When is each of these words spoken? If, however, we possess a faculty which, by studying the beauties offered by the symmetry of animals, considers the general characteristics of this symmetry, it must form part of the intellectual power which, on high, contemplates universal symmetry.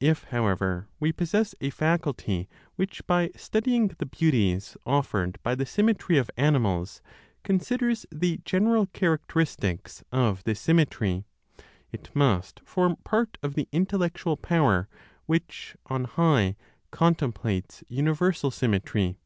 If, 0.00 0.24
however, 0.24 0.88
we 1.00 1.12
possess 1.12 1.54
a 1.60 1.68
faculty 1.68 2.48
which, 2.76 3.06
by 3.06 3.30
studying 3.36 3.88
the 3.88 4.06
beauties 4.06 4.74
offered 4.86 5.38
by 5.42 5.54
the 5.54 5.66
symmetry 5.66 6.16
of 6.16 6.30
animals, 6.38 7.02
considers 7.42 8.06
the 8.10 8.40
general 8.46 8.86
characteristics 8.86 10.02
of 10.10 10.42
this 10.44 10.60
symmetry, 10.60 11.24
it 11.92 12.08
must 12.16 12.60
form 12.64 12.96
part 13.04 13.36
of 13.42 13.52
the 13.52 13.68
intellectual 13.70 14.38
power 14.38 14.88
which, 15.26 15.76
on 15.84 16.04
high, 16.04 16.56
contemplates 16.90 17.84
universal 17.86 18.50
symmetry. 18.50 19.18